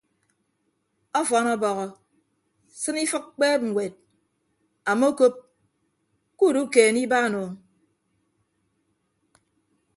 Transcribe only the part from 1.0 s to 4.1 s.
Ọfọn ọbọhọ sịn ifịk kpeeb ñwed